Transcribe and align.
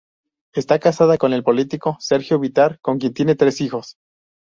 Está 0.55 0.79
casada 0.79 1.19
con 1.19 1.31
el 1.31 1.43
político 1.43 1.95
Sergio 1.99 2.39
Bitar, 2.39 2.79
con 2.79 2.97
quien 2.97 3.13
tiene 3.13 3.35
tres 3.35 3.61
hijos. 3.61 3.97